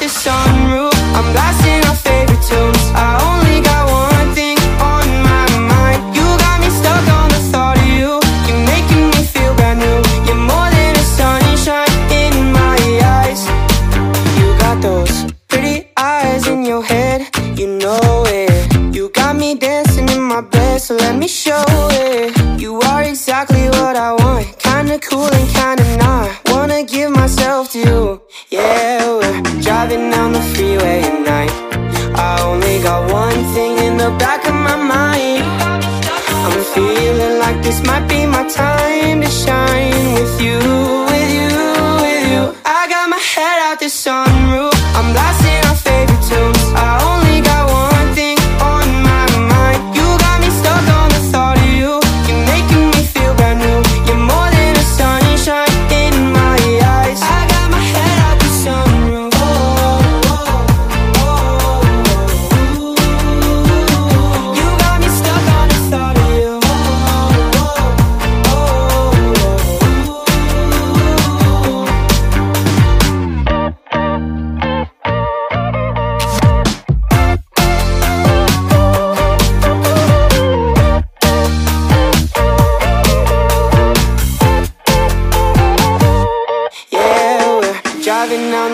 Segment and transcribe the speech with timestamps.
[0.00, 0.94] the sunroof.
[1.16, 2.84] I'm blasting our favorite tunes.
[2.94, 3.07] I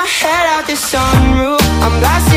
[0.00, 1.60] my head out the sunroof.
[1.84, 2.29] I'm blasting.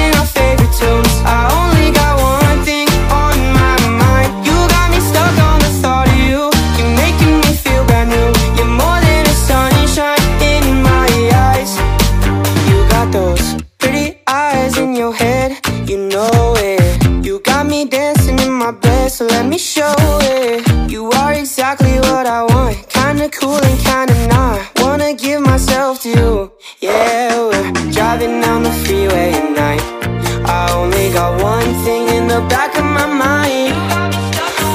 [33.23, 33.75] mind.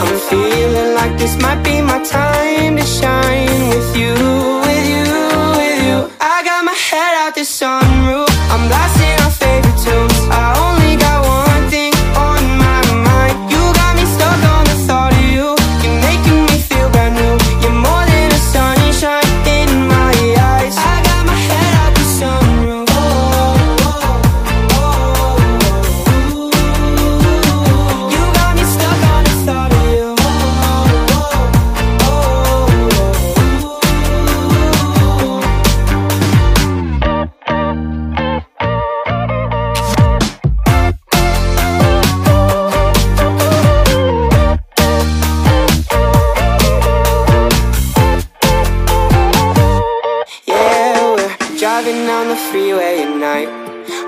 [0.03, 4.58] I'm feeling like this might be my time to shine with you.
[52.51, 53.49] freeway at night.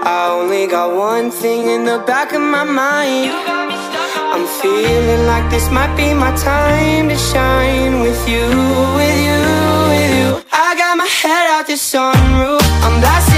[0.03, 3.31] I only got one thing in the back of my mind.
[4.35, 8.47] I'm feeling like this might be my time to shine with you,
[8.99, 9.41] with you,
[9.93, 10.29] with you.
[10.53, 12.63] I got my head out the sunroof.
[12.85, 13.30] I'm blasting.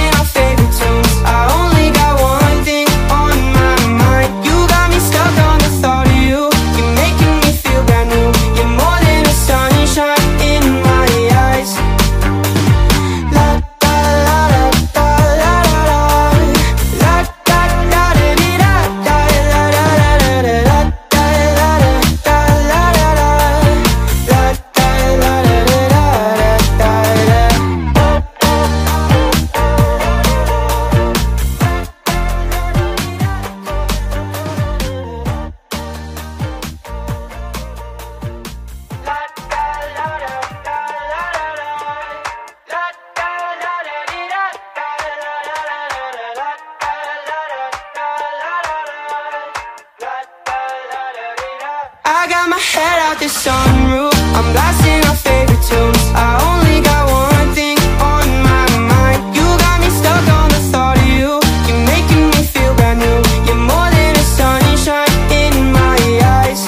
[52.28, 54.12] The sunroof.
[54.34, 56.02] I'm blasting our favorite tunes.
[56.14, 59.34] I only got one thing on my mind.
[59.34, 61.40] You got me stuck on the thought of you.
[61.66, 63.18] You're making me feel brand new.
[63.46, 65.98] You're more than a sunshine in my
[66.38, 66.66] eyes.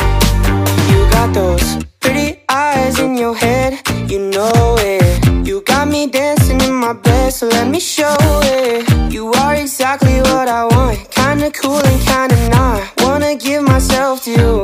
[0.91, 3.81] You got those pretty eyes in your head,
[4.11, 5.47] you know it.
[5.47, 9.13] You got me dancing in my bed, so let me show it.
[9.13, 12.83] You are exactly what I want, kinda cool and kinda not.
[13.03, 14.64] Wanna give myself to you.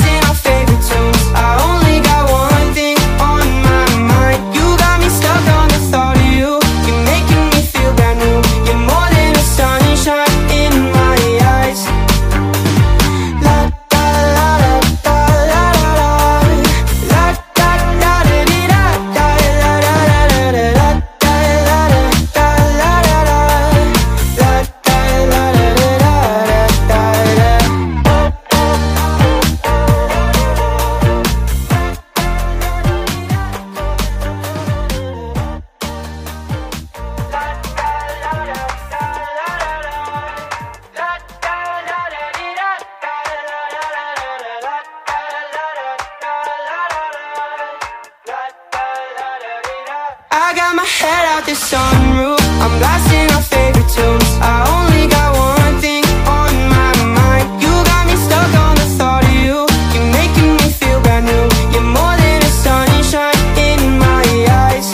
[50.33, 52.39] I got my head out the sunroof.
[52.63, 54.31] I'm blasting our favorite tunes.
[54.39, 57.61] I only got one thing on my mind.
[57.61, 59.67] You got me stuck on the thought of you.
[59.91, 61.45] You're making me feel brand new.
[61.73, 64.23] You're more than a sunshine in my
[64.63, 64.87] eyes.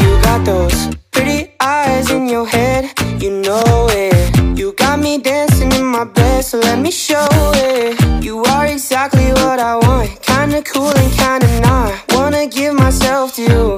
[0.00, 2.90] You got those pretty eyes in your head,
[3.20, 4.58] you know it.
[4.58, 8.24] You got me dancing in my bed, so let me show it.
[8.24, 11.92] You are exactly what I want, kinda cool and kinda not.
[12.14, 13.77] Wanna give myself to you.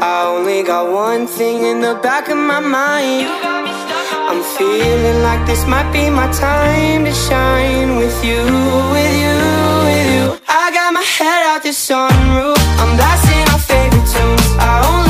[0.00, 3.26] I only got one thing in the back of my mind.
[4.30, 8.38] I'm feeling like this might be my time to shine with you,
[8.94, 9.38] with you,
[9.88, 10.38] with you.
[10.46, 12.54] I got my head out the sunroof.
[12.78, 14.48] I'm blasting our favorite tunes.
[14.62, 15.07] I only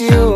[0.00, 0.27] you.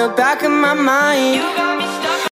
[0.00, 1.79] The back of my mind.